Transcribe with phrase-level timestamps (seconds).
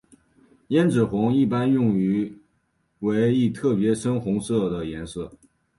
[0.69, 2.41] 胭脂红是一般用语
[3.01, 5.31] 为一特别深红色颜色。